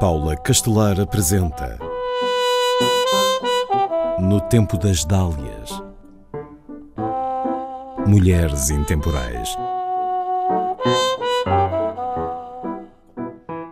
[0.00, 1.78] Paula Castelar apresenta
[4.18, 5.70] No Tempo das Dálias
[8.06, 9.54] Mulheres Intemporais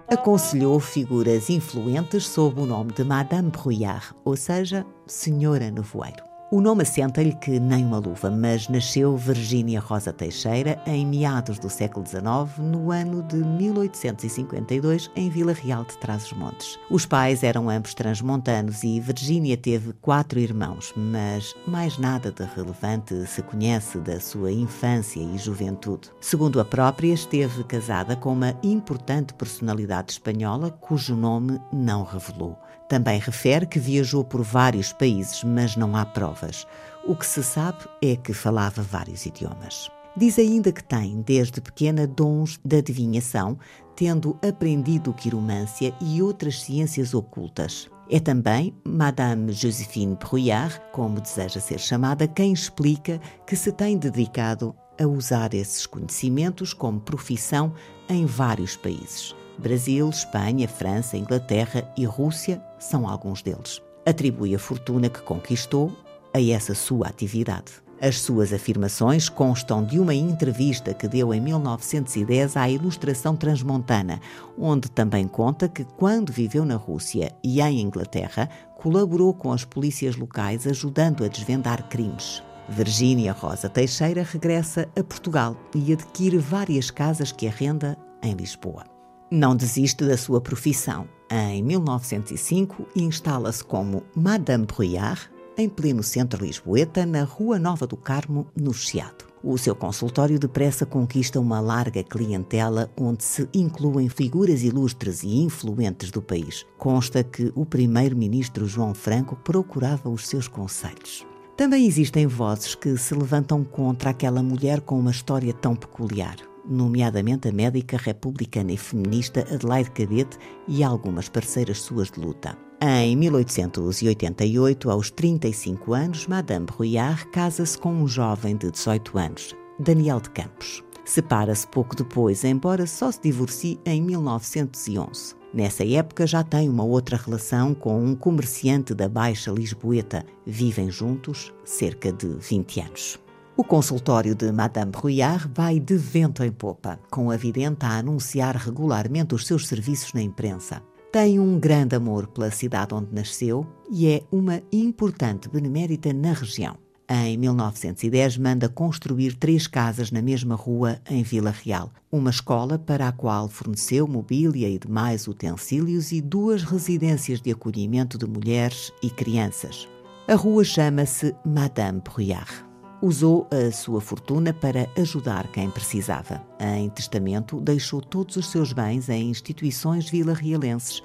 [0.06, 6.27] Aconselhou figuras influentes sob o nome de Madame Brouillard, ou seja, Senhora Nevoeiro.
[6.50, 11.68] O nome assenta-lhe que nem uma luva, mas nasceu Virgínia Rosa Teixeira em meados do
[11.68, 12.24] século XIX,
[12.58, 16.78] no ano de 1852, em Vila Real de Trás-os-Montes.
[16.88, 23.26] Os pais eram ambos transmontanos e Virgínia teve quatro irmãos, mas mais nada de relevante
[23.26, 26.10] se conhece da sua infância e juventude.
[26.18, 32.56] Segundo a própria, esteve casada com uma importante personalidade espanhola cujo nome não revelou.
[32.88, 36.66] Também refere que viajou por vários países, mas não há provas.
[37.04, 39.90] O que se sabe é que falava vários idiomas.
[40.16, 43.58] Diz ainda que tem, desde pequena, dons de adivinhação,
[43.94, 47.88] tendo aprendido quiromância e outras ciências ocultas.
[48.10, 54.74] É também Madame Josephine Brouillard, como deseja ser chamada, quem explica que se tem dedicado
[55.00, 57.72] a usar esses conhecimentos como profissão
[58.08, 59.36] em vários países.
[59.58, 63.82] Brasil, Espanha, França, Inglaterra e Rússia são alguns deles.
[64.06, 65.92] Atribui a fortuna que conquistou
[66.32, 67.72] a essa sua atividade.
[68.00, 74.20] As suas afirmações constam de uma entrevista que deu em 1910 à Ilustração Transmontana,
[74.56, 80.14] onde também conta que, quando viveu na Rússia e em Inglaterra, colaborou com as polícias
[80.14, 82.40] locais ajudando a desvendar crimes.
[82.68, 88.97] Virgínia Rosa Teixeira regressa a Portugal e adquire várias casas que arrenda em Lisboa.
[89.30, 91.06] Não desiste da sua profissão.
[91.30, 98.46] Em 1905, instala-se como Madame Brouillard, em pleno centro lisboeta, na Rua Nova do Carmo,
[98.58, 99.26] no Chiado.
[99.44, 106.10] O seu consultório depressa conquista uma larga clientela onde se incluem figuras ilustres e influentes
[106.10, 106.64] do país.
[106.78, 111.26] Consta que o primeiro-ministro João Franco procurava os seus conselhos.
[111.54, 116.36] Também existem vozes que se levantam contra aquela mulher com uma história tão peculiar
[116.68, 122.56] nomeadamente a médica republicana e feminista Adelaide Cadete e algumas parceiras suas de luta.
[122.80, 130.20] Em 1888, aos 35 anos, Madame Brouillard casa-se com um jovem de 18 anos, Daniel
[130.20, 130.84] de Campos.
[131.04, 135.34] Separa-se pouco depois, embora só se divorcie em 1911.
[135.52, 140.24] Nessa época já tem uma outra relação com um comerciante da Baixa Lisboeta.
[140.44, 143.18] Vivem juntos cerca de 20 anos.
[143.58, 148.54] O consultório de Madame Rouillard vai de vento em popa, com a vidente a anunciar
[148.54, 150.80] regularmente os seus serviços na imprensa.
[151.10, 156.76] Tem um grande amor pela cidade onde nasceu e é uma importante benemérita na região.
[157.10, 163.08] Em 1910, manda construir três casas na mesma rua, em Vila Real, uma escola para
[163.08, 169.10] a qual forneceu mobília e demais utensílios e duas residências de acolhimento de mulheres e
[169.10, 169.88] crianças.
[170.28, 172.67] A rua chama-se Madame Bruyard
[173.00, 176.42] usou a sua fortuna para ajudar quem precisava.
[176.58, 181.02] Em testamento, deixou todos os seus bens em instituições vila-realenses,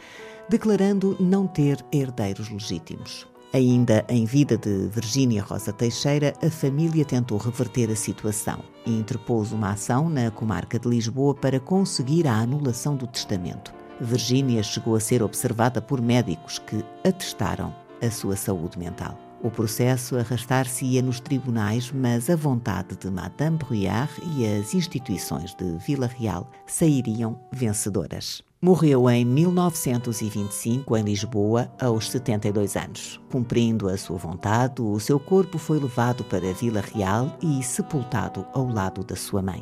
[0.50, 3.28] declarando não ter herdeiros legítimos.
[3.54, 9.52] Ainda em vida de Virgínia Rosa Teixeira, a família tentou reverter a situação e interpôs
[9.52, 13.72] uma ação na comarca de Lisboa para conseguir a anulação do testamento.
[14.02, 19.16] Virgínia chegou a ser observada por médicos que atestaram a sua saúde mental.
[19.44, 25.78] O processo arrastar-se-ia nos tribunais, mas a vontade de Madame Bruyard e as instituições de
[25.86, 28.42] Vila Real sairiam vencedoras.
[28.62, 33.20] Morreu em 1925 em Lisboa, aos 72 anos.
[33.30, 38.66] Cumprindo a sua vontade, o seu corpo foi levado para Vila Real e sepultado ao
[38.66, 39.62] lado da sua mãe.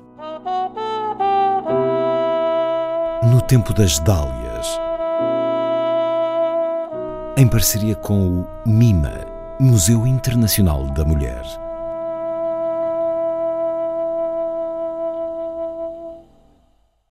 [3.24, 4.68] No tempo das Dálias,
[7.36, 9.31] em parceria com o MIMA
[9.64, 11.46] Museu Internacional da Mulher.